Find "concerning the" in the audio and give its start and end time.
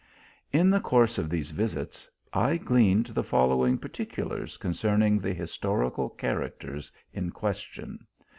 4.57-5.31